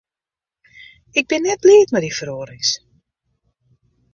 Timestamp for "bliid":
1.63-1.89